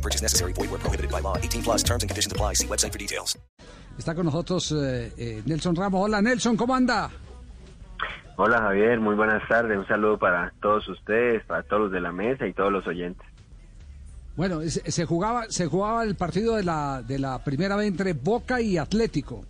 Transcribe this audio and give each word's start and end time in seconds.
No 0.00 0.02
purchase 0.02 0.22
necessary. 0.22 0.52
Void 0.54 0.70
where 0.70 0.78
prohibited 0.80 1.10
by 1.10 1.20
law. 1.20 1.36
18 1.36 1.62
plus 1.62 1.82
terms 1.84 2.02
and 2.02 2.08
conditions 2.10 2.32
apply. 2.32 2.54
See 2.54 2.66
website 2.66 2.90
for 2.92 2.98
details. 2.98 3.38
Está 3.98 4.14
con 4.14 4.24
nosotros 4.24 4.72
eh, 4.72 5.12
eh, 5.18 5.42
Nelson 5.44 5.76
Ramos. 5.76 6.00
Hola 6.06 6.22
Nelson, 6.22 6.56
¿cómo 6.56 6.74
anda? 6.74 7.10
Hola 8.36 8.58
Javier, 8.62 8.98
muy 8.98 9.14
buenas 9.14 9.46
tardes. 9.46 9.76
Un 9.76 9.86
saludo 9.86 10.16
para 10.18 10.54
todos 10.62 10.88
ustedes, 10.88 11.44
para 11.44 11.62
todos 11.64 11.82
los 11.82 11.92
de 11.92 12.00
la 12.00 12.12
mesa 12.12 12.46
y 12.46 12.54
todos 12.54 12.72
los 12.72 12.86
oyentes. 12.86 13.26
Bueno, 14.36 14.62
se, 14.62 14.90
se 14.90 15.04
jugaba 15.04 15.44
se 15.50 15.66
jugaba 15.66 16.02
el 16.04 16.14
partido 16.14 16.56
de 16.56 16.62
la 16.64 17.02
de 17.02 17.18
la 17.18 17.44
primera 17.44 17.76
vez 17.76 17.88
entre 17.88 18.14
Boca 18.14 18.58
y 18.62 18.78
Atlético. 18.78 19.44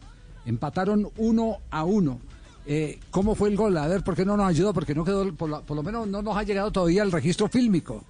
Empataron 0.47 1.09
uno 1.19 1.59
a 1.71 1.85
uno. 1.85 2.19
Eh, 2.67 2.99
¿Cómo 3.13 3.37
fue 3.37 3.51
el 3.51 3.57
gol? 3.57 3.77
A 3.77 3.87
ver, 3.87 4.03
¿por 4.03 4.17
qué 4.17 4.25
no 4.25 4.37
nos 4.37 4.49
ayudó? 4.49 4.75
Porque 4.75 4.97
no 4.97 5.05
quedó, 5.05 5.33
por, 5.35 5.49
la- 5.49 5.61
por 5.61 5.77
lo 5.77 5.85
menos 5.85 6.09
no 6.09 6.23
nos 6.23 6.37
ha 6.37 6.43
llegado 6.43 6.73
todavía 6.73 7.05
el 7.05 7.13
registro 7.13 7.47
fílmico. 7.47 8.03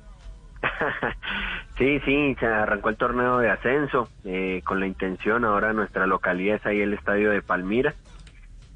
Sí, 1.80 1.98
sí, 2.04 2.36
se 2.38 2.44
arrancó 2.44 2.90
el 2.90 2.98
torneo 2.98 3.38
de 3.38 3.48
ascenso 3.48 4.06
eh, 4.26 4.60
con 4.66 4.80
la 4.80 4.86
intención. 4.86 5.46
Ahora 5.46 5.72
nuestra 5.72 6.06
localidad 6.06 6.56
es 6.56 6.66
ahí 6.66 6.82
el 6.82 6.92
estadio 6.92 7.30
de 7.30 7.40
Palmira. 7.40 7.94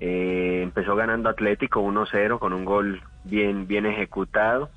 Eh, 0.01 0.61
empezó 0.63 0.97
ganando 0.97 1.29
Atlético 1.29 1.83
1-0 1.83 2.39
con 2.39 2.55
un 2.55 2.65
gol 2.65 3.03
bien, 3.25 3.67
bien 3.67 3.85
ejecutado. 3.85 4.71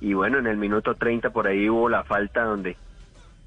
Y 0.00 0.14
bueno, 0.14 0.38
en 0.38 0.46
el 0.46 0.56
minuto 0.56 0.94
30 0.94 1.28
por 1.28 1.48
ahí 1.48 1.68
hubo 1.68 1.90
la 1.90 2.02
falta 2.02 2.44
donde, 2.44 2.78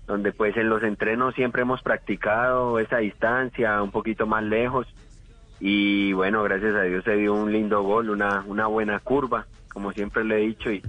donde 0.06 0.32
pues 0.32 0.56
en 0.58 0.70
los 0.70 0.84
entrenos 0.84 1.34
siempre 1.34 1.64
hemos 1.64 1.82
practicado 1.82 2.78
esa 2.78 2.98
distancia 2.98 3.82
un 3.82 3.90
poquito 3.90 4.28
más 4.28 4.44
lejos. 4.44 4.86
Y 5.60 6.14
bueno, 6.14 6.44
gracias 6.44 6.76
a 6.76 6.84
Dios 6.84 7.04
se 7.04 7.16
dio 7.16 7.34
un 7.34 7.52
lindo 7.52 7.82
gol, 7.82 8.12
una, 8.12 8.44
una 8.46 8.68
buena 8.68 9.00
curva, 9.00 9.48
como 9.74 9.92
siempre 9.92 10.24
le 10.24 10.36
he 10.36 10.48
dicho. 10.50 10.72
Y, 10.72 10.84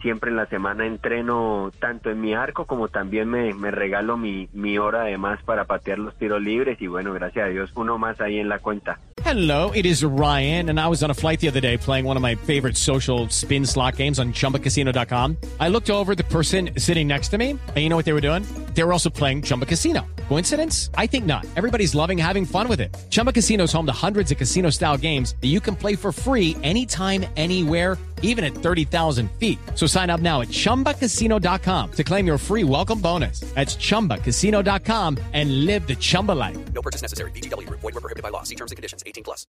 siempre 0.00 0.30
en 0.30 0.36
la 0.36 0.46
semana 0.46 0.86
entreno 0.86 1.70
tanto 1.78 2.10
en 2.10 2.20
mi 2.20 2.34
arco 2.34 2.66
como 2.66 2.88
también 2.88 3.28
me, 3.28 3.54
me 3.54 3.70
regalo 3.70 4.16
mi, 4.16 4.48
mi 4.52 4.78
hora 4.78 5.04
de 5.04 5.18
más 5.18 5.42
para 5.42 5.64
patear 5.64 5.98
los 5.98 6.14
tiros 6.16 6.40
libres 6.40 6.80
y 6.80 6.86
bueno, 6.86 7.12
gracias 7.12 7.46
a 7.46 7.48
Dios, 7.48 7.70
uno 7.74 7.98
más 7.98 8.20
ahí 8.20 8.38
en 8.38 8.48
la 8.48 8.58
cuenta. 8.58 8.98
Hello, 9.24 9.72
it 9.74 9.84
is 9.84 10.04
Ryan, 10.04 10.70
and 10.70 10.80
I 10.80 10.86
was 10.88 11.02
on 11.02 11.10
a 11.10 11.14
flight 11.14 11.40
the 11.40 11.48
other 11.48 11.60
day 11.60 11.76
playing 11.76 12.06
one 12.06 12.16
of 12.16 12.22
my 12.22 12.34
favorite 12.34 12.76
social 12.76 13.28
spin 13.28 13.66
slot 13.66 13.96
games 13.96 14.18
on 14.18 14.32
chumbacasino.com. 14.32 15.36
I 15.60 15.68
looked 15.68 15.90
over 15.90 16.14
the 16.14 16.24
person 16.24 16.70
sitting 16.78 17.06
next 17.06 17.28
to 17.30 17.38
me, 17.38 17.50
and 17.50 17.76
you 17.76 17.88
know 17.90 17.96
what 17.96 18.06
they 18.06 18.14
were 18.14 18.22
doing? 18.22 18.44
They 18.74 18.84
were 18.84 18.92
also 18.92 19.10
playing 19.10 19.42
Chumba 19.42 19.66
Casino. 19.66 20.06
Coincidence? 20.28 20.88
I 20.94 21.06
think 21.06 21.26
not. 21.26 21.44
Everybody's 21.56 21.94
loving 21.94 22.16
having 22.16 22.46
fun 22.46 22.68
with 22.68 22.80
it. 22.80 22.96
Chumba 23.10 23.32
Casino 23.32 23.64
is 23.64 23.72
home 23.72 23.86
to 23.86 23.92
hundreds 23.92 24.30
of 24.30 24.38
casino 24.38 24.70
style 24.70 24.96
games 24.96 25.34
that 25.40 25.48
you 25.48 25.60
can 25.60 25.74
play 25.74 25.94
for 25.96 26.12
free 26.12 26.56
anytime, 26.62 27.26
anywhere 27.36 27.98
even 28.22 28.44
at 28.44 28.54
30,000 28.54 29.30
feet. 29.38 29.58
So 29.74 29.86
sign 29.86 30.08
up 30.08 30.20
now 30.22 30.40
at 30.40 30.48
ChumbaCasino.com 30.48 31.90
to 31.92 32.04
claim 32.04 32.26
your 32.26 32.38
free 32.38 32.64
welcome 32.64 33.00
bonus. 33.00 33.40
That's 33.54 33.76
ChumbaCasino.com 33.76 35.18
and 35.34 35.66
live 35.66 35.86
the 35.86 35.96
Chumba 35.96 36.32
life. 36.32 36.56
No 36.72 36.80
purchase 36.82 37.02
necessary. 37.02 37.32
VGW 37.32 37.66
Group. 37.66 37.80
Void 37.80 37.94
were 37.94 38.00
prohibited 38.00 38.22
by 38.22 38.30
law. 38.30 38.44
See 38.44 38.54
terms 38.54 38.70
and 38.72 38.76
conditions. 38.76 39.02
18 39.04 39.24
plus. 39.24 39.46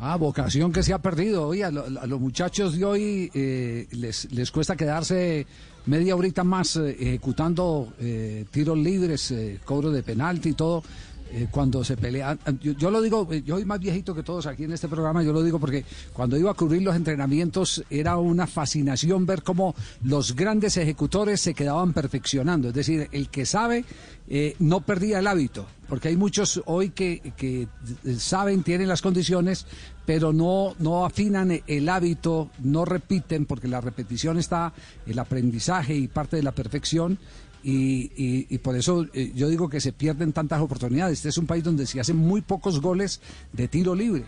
Ah, 0.00 0.16
vocación 0.16 0.72
que 0.72 0.82
se 0.82 0.92
ha 0.92 0.98
perdido. 0.98 1.46
Oye, 1.46 1.62
a, 1.64 1.70
lo- 1.70 1.84
a 2.00 2.06
los 2.06 2.20
muchachos 2.20 2.76
de 2.76 2.84
hoy 2.84 3.30
eh, 3.34 3.86
les, 3.92 4.30
les 4.32 4.50
cuesta 4.50 4.74
quedarse 4.76 5.46
media 5.86 6.16
horita 6.16 6.42
más 6.44 6.76
eh, 6.76 6.96
ejecutando 6.98 7.92
eh, 8.00 8.44
tiros 8.50 8.76
libres, 8.76 9.30
eh, 9.30 9.60
cobro 9.64 9.90
de 9.92 10.02
penalti 10.02 10.50
y 10.50 10.52
todo. 10.54 10.82
Eh, 11.30 11.48
cuando 11.50 11.82
se 11.84 11.96
pelean, 11.96 12.38
yo, 12.60 12.72
yo 12.72 12.90
lo 12.90 13.00
digo, 13.00 13.28
eh, 13.30 13.42
yo 13.44 13.56
soy 13.56 13.64
más 13.64 13.80
viejito 13.80 14.14
que 14.14 14.22
todos 14.22 14.46
aquí 14.46 14.64
en 14.64 14.72
este 14.72 14.88
programa, 14.88 15.22
yo 15.22 15.32
lo 15.32 15.42
digo 15.42 15.58
porque 15.58 15.84
cuando 16.12 16.36
iba 16.36 16.50
a 16.50 16.54
cubrir 16.54 16.82
los 16.82 16.94
entrenamientos 16.96 17.84
era 17.90 18.16
una 18.16 18.46
fascinación 18.46 19.26
ver 19.26 19.42
cómo 19.42 19.74
los 20.02 20.34
grandes 20.36 20.76
ejecutores 20.76 21.40
se 21.40 21.54
quedaban 21.54 21.92
perfeccionando, 21.92 22.68
es 22.68 22.74
decir, 22.74 23.08
el 23.12 23.28
que 23.28 23.46
sabe 23.46 23.84
eh, 24.28 24.56
no 24.58 24.80
perdía 24.80 25.20
el 25.20 25.26
hábito, 25.28 25.66
porque 25.88 26.08
hay 26.08 26.16
muchos 26.16 26.60
hoy 26.66 26.90
que, 26.90 27.32
que 27.36 27.68
eh, 28.04 28.14
saben, 28.18 28.64
tienen 28.64 28.88
las 28.88 29.00
condiciones, 29.00 29.66
pero 30.04 30.32
no, 30.32 30.74
no 30.80 31.06
afinan 31.06 31.62
el 31.66 31.88
hábito, 31.88 32.50
no 32.58 32.84
repiten, 32.84 33.46
porque 33.46 33.68
la 33.68 33.80
repetición 33.80 34.36
está, 34.36 34.72
el 35.06 35.18
aprendizaje 35.20 35.94
y 35.94 36.08
parte 36.08 36.36
de 36.36 36.42
la 36.42 36.50
perfección, 36.50 37.18
y, 37.62 38.10
y- 38.16 38.46
y 38.48 38.58
por 38.58 38.76
eso 38.76 39.06
eh, 39.12 39.32
yo 39.34 39.48
digo 39.48 39.68
que 39.68 39.80
se 39.80 39.92
pierden 39.92 40.32
tantas 40.32 40.60
oportunidades. 40.60 41.18
Este 41.18 41.28
es 41.30 41.38
un 41.38 41.46
país 41.46 41.64
donde 41.64 41.86
se 41.86 41.98
hacen 42.00 42.16
muy 42.16 42.40
pocos 42.42 42.80
goles 42.80 43.20
de 43.52 43.68
tiro 43.68 43.94
libre. 43.94 44.24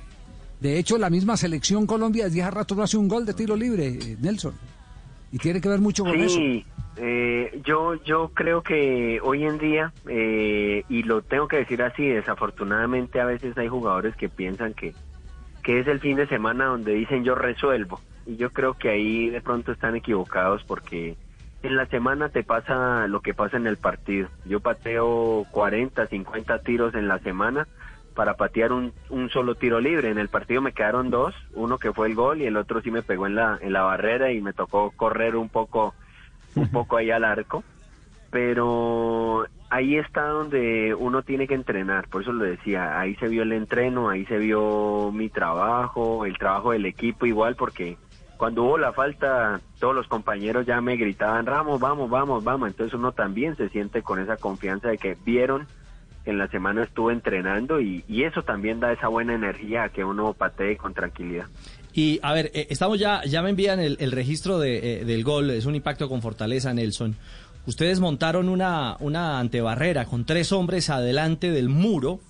De 0.60 0.78
hecho, 0.78 0.98
la 0.98 1.08
misma 1.10 1.36
selección 1.36 1.86
Colombia 1.86 2.24
desde 2.24 2.42
hace 2.42 2.50
rato 2.50 2.74
no 2.74 2.82
hace 2.82 2.96
un 2.96 3.06
gol 3.08 3.24
de 3.24 3.34
tiro 3.34 3.54
libre, 3.56 3.86
eh, 3.88 4.16
Nelson. 4.20 4.54
Y 5.30 5.38
tiene 5.38 5.60
que 5.60 5.68
ver 5.68 5.78
mucho 5.80 6.04
con 6.04 6.18
eso. 6.20 6.36
Sí, 6.36 6.64
eh, 6.96 7.60
yo, 7.64 7.94
yo 8.02 8.30
creo 8.34 8.62
que 8.62 9.20
hoy 9.22 9.44
en 9.44 9.58
día, 9.58 9.92
eh, 10.08 10.82
y 10.88 11.02
lo 11.04 11.22
tengo 11.22 11.46
que 11.46 11.58
decir 11.58 11.80
así, 11.82 12.06
desafortunadamente 12.06 13.20
a 13.20 13.26
veces 13.26 13.56
hay 13.56 13.68
jugadores 13.68 14.16
que 14.16 14.28
piensan 14.28 14.74
que, 14.74 14.94
que 15.62 15.80
es 15.80 15.86
el 15.86 16.00
fin 16.00 16.16
de 16.16 16.26
semana 16.26 16.64
donde 16.64 16.94
dicen 16.94 17.22
yo 17.24 17.34
resuelvo. 17.34 18.00
Y 18.26 18.36
yo 18.36 18.50
creo 18.50 18.74
que 18.74 18.88
ahí 18.88 19.28
de 19.30 19.40
pronto 19.40 19.70
están 19.72 19.94
equivocados 19.96 20.64
porque 20.64 21.16
en 21.62 21.76
la 21.76 21.86
semana 21.86 22.28
te 22.28 22.44
pasa 22.44 23.06
lo 23.08 23.20
que 23.20 23.34
pasa 23.34 23.56
en 23.56 23.66
el 23.66 23.76
partido. 23.76 24.28
Yo 24.44 24.60
pateo 24.60 25.44
40, 25.50 26.06
50 26.06 26.58
tiros 26.60 26.94
en 26.94 27.08
la 27.08 27.18
semana 27.18 27.66
para 28.14 28.34
patear 28.34 28.72
un, 28.72 28.92
un 29.10 29.30
solo 29.30 29.54
tiro 29.54 29.80
libre. 29.80 30.10
En 30.10 30.18
el 30.18 30.28
partido 30.28 30.60
me 30.60 30.72
quedaron 30.72 31.10
dos, 31.10 31.34
uno 31.54 31.78
que 31.78 31.92
fue 31.92 32.08
el 32.08 32.14
gol 32.14 32.40
y 32.42 32.46
el 32.46 32.56
otro 32.56 32.80
sí 32.80 32.90
me 32.90 33.02
pegó 33.02 33.26
en 33.26 33.34
la, 33.34 33.58
en 33.60 33.72
la 33.72 33.82
barrera 33.82 34.32
y 34.32 34.40
me 34.40 34.52
tocó 34.52 34.92
correr 34.92 35.36
un 35.36 35.48
poco, 35.48 35.94
un 36.54 36.68
poco 36.72 36.96
ahí 36.96 37.10
al 37.10 37.24
arco. 37.24 37.64
Pero 38.30 39.46
ahí 39.70 39.96
está 39.96 40.26
donde 40.28 40.94
uno 40.94 41.22
tiene 41.22 41.46
que 41.46 41.54
entrenar, 41.54 42.08
por 42.08 42.22
eso 42.22 42.32
lo 42.32 42.44
decía, 42.44 43.00
ahí 43.00 43.14
se 43.16 43.28
vio 43.28 43.42
el 43.42 43.52
entreno, 43.52 44.10
ahí 44.10 44.26
se 44.26 44.38
vio 44.38 45.10
mi 45.12 45.28
trabajo, 45.28 46.26
el 46.26 46.36
trabajo 46.36 46.72
del 46.72 46.86
equipo 46.86 47.24
igual, 47.24 47.56
porque 47.56 47.96
cuando 48.38 48.62
hubo 48.62 48.78
la 48.78 48.92
falta, 48.92 49.60
todos 49.78 49.94
los 49.94 50.06
compañeros 50.06 50.64
ya 50.64 50.80
me 50.80 50.96
gritaban, 50.96 51.44
Ramos, 51.44 51.80
vamos, 51.80 52.08
vamos, 52.08 52.44
vamos, 52.44 52.68
entonces 52.68 52.94
uno 52.94 53.12
también 53.12 53.56
se 53.56 53.68
siente 53.68 54.02
con 54.02 54.20
esa 54.20 54.36
confianza 54.36 54.88
de 54.88 54.96
que 54.96 55.16
vieron 55.26 55.66
que 56.24 56.30
en 56.30 56.38
la 56.38 56.48
semana 56.48 56.84
estuve 56.84 57.12
entrenando 57.12 57.80
y, 57.80 58.04
eso 58.08 58.42
también 58.42 58.80
da 58.80 58.92
esa 58.92 59.08
buena 59.08 59.34
energía 59.34 59.84
a 59.84 59.88
que 59.88 60.04
uno 60.04 60.32
patee 60.34 60.76
con 60.76 60.94
tranquilidad. 60.94 61.46
Y 61.92 62.20
a 62.22 62.32
ver, 62.32 62.50
eh, 62.54 62.68
estamos 62.70 62.98
ya, 62.98 63.24
ya 63.24 63.42
me 63.42 63.50
envían 63.50 63.80
el, 63.80 63.96
el 64.00 64.12
registro 64.12 64.58
de, 64.58 65.00
eh, 65.00 65.04
del 65.04 65.24
gol, 65.24 65.50
es 65.50 65.66
un 65.66 65.74
impacto 65.74 66.08
con 66.08 66.22
fortaleza, 66.22 66.72
Nelson. 66.72 67.16
Ustedes 67.66 68.00
montaron 68.00 68.48
una, 68.48 68.96
una 69.00 69.40
antebarrera 69.40 70.04
con 70.06 70.24
tres 70.24 70.52
hombres 70.52 70.90
adelante 70.90 71.50
del 71.50 71.68
muro 71.68 72.20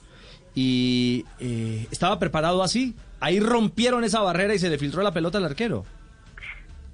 y 0.54 1.24
eh, 1.38 1.86
estaba 1.92 2.18
preparado 2.18 2.62
así. 2.64 2.96
Ahí 3.20 3.38
rompieron 3.38 4.02
esa 4.02 4.20
barrera 4.20 4.54
y 4.54 4.58
se 4.58 4.70
le 4.70 4.78
filtró 4.78 5.02
la 5.02 5.12
pelota 5.12 5.38
al 5.38 5.44
arquero. 5.44 5.84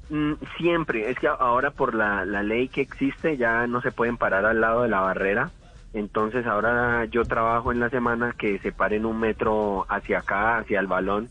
Mm, 0.08 0.34
Siempre, 0.58 1.10
es 1.10 1.18
que 1.18 1.28
ahora 1.28 1.70
por 1.70 1.94
la, 1.94 2.24
la 2.24 2.42
ley 2.42 2.68
que 2.68 2.82
existe 2.82 3.36
ya 3.36 3.66
no 3.66 3.80
se 3.80 3.92
pueden 3.92 4.16
parar 4.16 4.44
al 4.44 4.60
lado 4.60 4.82
de 4.82 4.88
la 4.88 5.00
barrera, 5.00 5.50
entonces 5.92 6.46
ahora 6.46 7.04
yo 7.06 7.24
trabajo 7.24 7.72
en 7.72 7.80
la 7.80 7.88
semana 7.88 8.34
que 8.36 8.58
se 8.58 8.72
paren 8.72 9.06
un 9.06 9.18
metro 9.18 9.86
hacia 9.88 10.18
acá, 10.18 10.58
hacia 10.58 10.80
el 10.80 10.86
balón, 10.88 11.28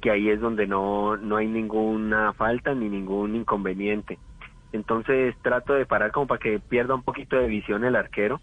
que 0.00 0.10
ahí 0.10 0.28
es 0.30 0.40
donde 0.40 0.66
no, 0.66 1.16
no 1.16 1.36
hay 1.36 1.46
ninguna 1.46 2.32
falta 2.32 2.74
ni 2.74 2.88
ningún 2.88 3.36
inconveniente. 3.36 4.18
Entonces 4.72 5.34
trato 5.42 5.74
de 5.74 5.86
parar 5.86 6.12
como 6.12 6.26
para 6.26 6.40
que 6.40 6.58
pierda 6.58 6.94
un 6.94 7.02
poquito 7.02 7.36
de 7.36 7.46
visión 7.46 7.84
el 7.84 7.96
arquero, 7.96 8.40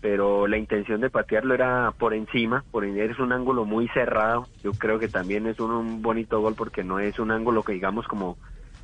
pero 0.00 0.48
la 0.48 0.58
intención 0.58 1.00
de 1.00 1.10
patearlo 1.10 1.54
era 1.54 1.92
por 1.96 2.12
encima, 2.14 2.64
por 2.72 2.84
es 2.84 3.18
un 3.20 3.32
ángulo 3.32 3.64
muy 3.64 3.88
cerrado. 3.88 4.48
Yo 4.62 4.72
creo 4.72 4.98
que 4.98 5.08
también 5.08 5.46
es 5.46 5.60
un 5.60 6.02
bonito 6.02 6.40
gol 6.40 6.54
porque 6.56 6.82
no 6.82 6.98
es 6.98 7.18
un 7.20 7.30
ángulo 7.30 7.62
que 7.62 7.72
digamos 7.72 8.06
como 8.08 8.36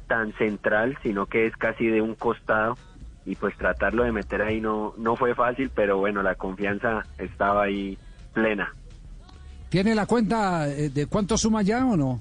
tan 0.09 0.33
central, 0.33 0.99
sino 1.03 1.27
que 1.27 1.47
es 1.47 1.57
casi 1.57 1.87
de 1.87 2.03
un 2.03 2.15
costado 2.17 2.77
y 3.25 3.37
pues 3.37 3.57
tratarlo 3.57 4.05
de 4.05 4.13
meter 4.13 4.43
ahí 4.43 4.61
no 4.61 4.95
no 4.97 5.15
fue 5.15 5.35
fácil, 5.35 5.71
pero 5.75 5.99
bueno, 5.99 6.23
la 6.23 6.35
confianza 6.35 7.05
estaba 7.19 7.65
ahí 7.65 7.97
plena. 8.33 8.73
¿Tiene 9.69 9.95
la 9.95 10.07
cuenta 10.07 10.69
eh, 10.69 10.89
de 10.89 11.07
cuánto 11.07 11.37
suma 11.37 11.63
ya 11.63 11.85
o 11.85 11.97
no? 11.97 12.21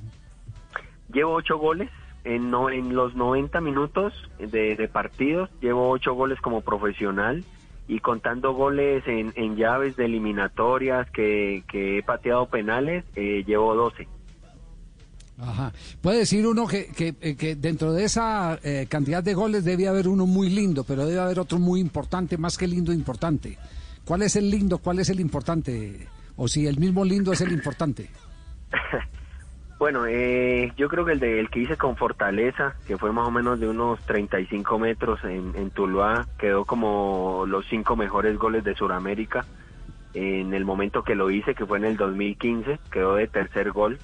Llevo 1.11 1.33
ocho 1.35 1.57
goles 1.57 1.89
en, 2.25 2.51
no, 2.51 2.69
en 2.69 2.93
los 2.93 3.15
90 3.15 3.61
minutos 3.61 4.13
de, 4.37 4.75
de 4.75 4.87
partidos, 4.89 5.49
llevo 5.61 5.89
ocho 5.89 6.13
goles 6.13 6.39
como 6.41 6.59
profesional 6.59 7.45
y 7.87 7.99
contando 7.99 8.53
goles 8.53 9.07
en, 9.07 9.31
en 9.35 9.55
llaves 9.55 9.95
de 9.95 10.05
eliminatorias 10.05 11.09
que, 11.11 11.63
que 11.69 11.99
he 11.99 12.03
pateado 12.03 12.47
penales, 12.47 13.05
eh, 13.15 13.45
llevo 13.47 13.75
12. 13.75 14.07
Ajá. 15.39 15.71
Puede 16.01 16.19
decir 16.19 16.47
uno 16.47 16.67
que, 16.67 16.87
que, 16.87 17.15
eh, 17.21 17.55
dentro 17.57 17.93
de 17.93 18.05
esa 18.05 18.59
eh, 18.63 18.87
cantidad 18.89 19.23
de 19.23 19.33
goles 19.33 19.63
debe 19.63 19.87
haber 19.87 20.07
uno 20.07 20.25
muy 20.25 20.49
lindo, 20.49 20.83
pero 20.83 21.05
debe 21.05 21.19
haber 21.19 21.39
otro 21.39 21.59
muy 21.59 21.79
importante, 21.79 22.37
más 22.37 22.57
que 22.57 22.67
lindo, 22.67 22.91
importante. 22.91 23.57
¿Cuál 24.03 24.23
es 24.23 24.35
el 24.35 24.49
lindo? 24.49 24.79
¿Cuál 24.79 24.99
es 24.99 25.09
el 25.09 25.19
importante? 25.19 26.07
O 26.37 26.47
si 26.47 26.65
el 26.65 26.79
mismo 26.79 27.03
lindo 27.05 27.31
es 27.31 27.41
el 27.41 27.51
importante. 27.51 28.09
Bueno, 29.79 30.07
eh, 30.07 30.73
yo 30.75 30.89
creo 30.89 31.05
que 31.05 31.11
el, 31.11 31.19
de, 31.19 31.39
el 31.39 31.51
que 31.51 31.59
hice 31.59 31.77
con 31.77 31.95
Fortaleza, 31.97 32.75
que 32.87 32.97
fue 32.97 33.11
más 33.11 33.27
o 33.27 33.31
menos 33.31 33.59
de 33.59 33.67
unos 33.67 33.99
35 34.07 34.79
metros 34.79 35.23
en, 35.23 35.55
en 35.55 35.69
Tuluá, 35.69 36.25
quedó 36.39 36.65
como 36.65 37.45
los 37.47 37.63
cinco 37.67 37.95
mejores 37.95 38.39
goles 38.39 38.63
de 38.63 38.73
Sudamérica. 38.73 39.45
En 40.15 40.55
el 40.55 40.65
momento 40.65 41.03
que 41.03 41.13
lo 41.13 41.29
hice, 41.29 41.53
que 41.53 41.67
fue 41.67 41.77
en 41.77 41.85
el 41.85 41.95
2015, 41.95 42.79
quedó 42.91 43.15
de 43.15 43.27
tercer 43.27 43.71
gol. 43.71 43.99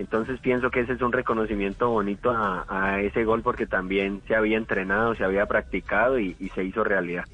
Entonces 0.00 0.40
pienso 0.40 0.70
que 0.70 0.80
ese 0.80 0.94
es 0.94 1.02
un 1.02 1.12
reconocimiento 1.12 1.90
bonito 1.90 2.30
a, 2.30 3.02
ese 3.02 3.22
gol 3.24 3.42
porque 3.42 3.66
también 3.66 4.22
se 4.26 4.34
había 4.34 4.56
entrenado, 4.56 5.14
se 5.14 5.24
había 5.24 5.44
practicado 5.44 6.18
y, 6.18 6.34
se 6.54 6.64
hizo 6.64 6.82
realidad. 6.82 7.24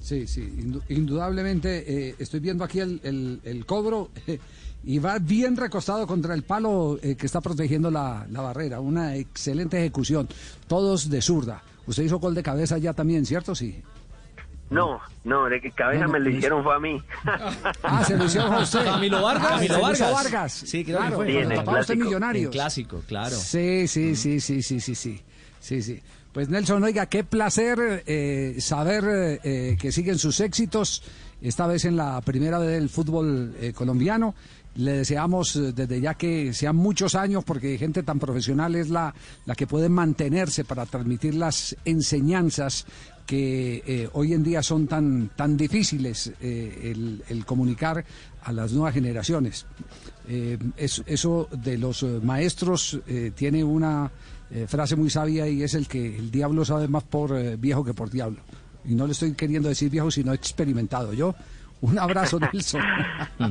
Sí, 0.00 0.26
sí, 0.26 0.40
indu- 0.58 0.82
indudablemente 0.88 2.08
eh, 2.08 2.14
estoy 2.18 2.40
viendo 2.40 2.64
aquí 2.64 2.80
el, 2.80 3.64
cobro 3.66 4.08
y 4.84 4.98
va 4.98 5.18
bien 5.18 5.58
recostado 5.58 6.06
contra 6.06 6.32
el 6.32 6.44
palo 6.44 6.98
eh, 7.02 7.14
que 7.14 7.26
está 7.26 7.42
protegiendo 7.42 7.90
la, 7.90 8.26
la 8.30 8.40
barrera. 8.40 8.80
Una 8.80 9.16
excelente 9.16 9.76
ejecución, 9.76 10.26
todos 10.66 11.10
de 11.10 11.20
zurda. 11.20 11.62
Usted 11.86 12.04
hizo 12.04 12.18
gol 12.18 12.34
de 12.34 12.42
cabeza 12.42 12.78
ya 12.78 12.94
también, 12.94 13.26
¿cierto? 13.26 13.54
Sí. 13.54 13.82
No, 14.68 15.00
no, 15.24 15.48
de 15.48 15.60
que 15.60 15.70
Cabeza 15.70 16.08
me 16.08 16.18
lo 16.18 16.28
hicieron 16.28 16.64
fue 16.64 16.74
a 16.74 16.80
mí. 16.80 17.00
ah, 17.82 18.04
se 18.04 18.16
lo 18.16 18.24
hicieron 18.24 18.52
a. 18.52 18.66
Camilo 18.84 19.22
Vargas. 19.22 19.70
Ah, 19.70 19.78
Vargas. 19.80 20.12
Vargas. 20.12 20.52
Sí, 20.52 20.84
claro, 20.84 21.10
que 21.10 21.14
fue. 21.14 21.26
Sí, 21.26 21.36
en. 21.36 22.50
Clásico, 22.50 23.02
claro. 23.06 23.36
Sí, 23.36 23.86
sí, 23.86 24.16
sí, 24.16 24.40
sí, 24.40 24.62
sí, 24.62 24.80
sí, 24.80 24.94
sí. 24.94 25.22
Sí, 25.60 25.82
sí. 25.82 26.00
Pues 26.32 26.48
Nelson, 26.48 26.82
oiga, 26.84 27.06
qué 27.06 27.24
placer 27.24 28.02
eh, 28.06 28.56
saber 28.58 29.40
eh, 29.42 29.76
que 29.80 29.90
siguen 29.90 30.18
sus 30.18 30.40
éxitos, 30.40 31.02
esta 31.40 31.66
vez 31.66 31.84
en 31.84 31.96
la 31.96 32.20
primera 32.20 32.60
del 32.60 32.88
fútbol 32.88 33.54
eh, 33.60 33.72
colombiano. 33.72 34.34
Le 34.74 34.92
deseamos 34.92 35.56
eh, 35.56 35.72
desde 35.72 36.00
ya 36.00 36.14
que 36.14 36.52
sean 36.52 36.76
muchos 36.76 37.14
años, 37.14 37.42
porque 37.44 37.78
gente 37.78 38.02
tan 38.02 38.18
profesional 38.18 38.74
es 38.74 38.90
la, 38.90 39.14
la 39.46 39.54
que 39.54 39.66
puede 39.66 39.88
mantenerse 39.88 40.64
para 40.64 40.84
transmitir 40.84 41.34
las 41.34 41.74
enseñanzas 41.86 42.84
que 43.26 43.82
eh, 43.86 44.08
hoy 44.12 44.32
en 44.32 44.42
día 44.44 44.62
son 44.62 44.86
tan, 44.86 45.30
tan 45.34 45.56
difíciles 45.56 46.32
eh, 46.40 46.92
el, 46.94 47.22
el 47.28 47.44
comunicar 47.44 48.04
a 48.44 48.52
las 48.52 48.72
nuevas 48.72 48.94
generaciones. 48.94 49.66
Eh, 50.28 50.56
es- 50.76 51.02
eso 51.06 51.48
de 51.50 51.76
los 51.78 52.02
eh, 52.04 52.20
maestros 52.22 52.98
eh, 53.06 53.32
tiene 53.34 53.62
una 53.64 54.10
frase 54.68 54.94
muy 54.94 55.10
sabia 55.10 55.48
y 55.48 55.64
es 55.64 55.74
el 55.74 55.88
que 55.88 56.16
el 56.16 56.30
diablo 56.30 56.64
sabe 56.64 56.86
más 56.86 57.02
por 57.02 57.34
viejo 57.58 57.84
que 57.84 57.92
por 57.94 58.10
diablo. 58.10 58.38
Y 58.84 58.94
no 58.94 59.04
le 59.06 59.10
estoy 59.12 59.32
queriendo 59.32 59.68
decir 59.68 59.90
viejo, 59.90 60.08
sino 60.12 60.32
experimentado. 60.32 61.12
Yo, 61.12 61.34
un 61.80 61.98
abrazo, 61.98 62.38
Nelson. 62.52 62.80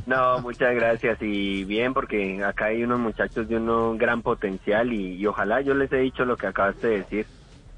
No, 0.05 0.39
muchas 0.39 0.73
gracias 0.73 1.17
y 1.21 1.65
bien 1.65 1.93
porque 1.93 2.41
acá 2.41 2.67
hay 2.67 2.81
unos 2.85 2.99
muchachos 3.01 3.45
de 3.49 3.57
un 3.57 3.97
gran 3.97 4.21
potencial 4.21 4.93
y, 4.93 5.15
y 5.15 5.25
ojalá 5.25 5.59
yo 5.59 5.73
les 5.73 5.91
he 5.91 5.97
dicho 5.97 6.23
lo 6.23 6.37
que 6.37 6.47
acabaste 6.47 6.87
de 6.87 6.97
decir. 6.99 7.25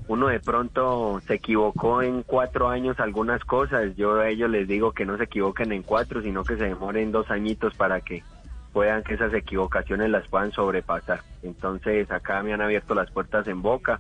Uno 0.08 0.28
de 0.28 0.40
pronto 0.40 1.22
se 1.28 1.36
equivocó 1.36 2.02
en 2.02 2.24
cuatro 2.24 2.70
años 2.70 3.00
algunas 3.00 3.44
cosas. 3.44 3.96
Yo 3.98 4.20
a 4.20 4.30
ellos 4.30 4.50
les 4.50 4.68
digo 4.68 4.94
que 4.94 5.06
no 5.06 5.18
se 5.18 5.26
equivoquen 5.26 5.74
en 5.74 5.84
cuatro, 5.84 6.22
sino 6.22 6.44
que 6.44 6.56
se 6.56 6.64
demoren 6.64 7.12
dos 7.12 7.30
añitos 7.30 7.74
para 7.76 8.00
que 8.02 8.24
puedan 8.72 9.04
que 9.04 9.16
esas 9.16 9.34
equivocaciones 9.34 10.10
las 10.10 10.28
puedan 10.28 10.52
sobrepasar. 10.52 11.22
Entonces 11.44 12.10
acá 12.12 12.42
me 12.42 12.54
han 12.54 12.62
abierto 12.62 12.96
las 12.96 13.12
puertas 13.12 13.48
en 13.48 13.62
boca 13.62 14.00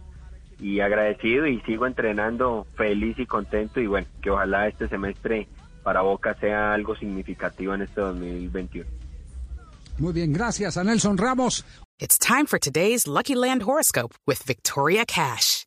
y 0.59 0.79
agradecido 0.79 1.45
y 1.45 1.59
sigo 1.61 1.85
entrenando 1.85 2.65
feliz 2.75 3.17
y 3.19 3.25
contento 3.25 3.79
y 3.79 3.87
bueno, 3.87 4.07
que 4.21 4.31
ojalá 4.31 4.67
este 4.67 4.87
semestre 4.87 5.47
para 5.83 6.01
Boca 6.01 6.35
sea 6.39 6.73
algo 6.73 6.95
significativo 6.95 7.73
en 7.73 7.83
este 7.83 8.01
2021. 8.01 8.89
Muy 9.99 10.13
bien, 10.13 10.33
gracias 10.33 10.77
a 10.77 10.83
Nelson 10.83 11.17
Ramos. 11.17 11.63
It's 11.99 12.19
time 12.19 12.45
for 12.45 12.59
today's 12.59 13.07
Lucky 13.07 13.35
Land 13.35 13.63
horoscope 13.63 14.13
with 14.27 14.43
Victoria 14.45 15.05
Cash. 15.05 15.66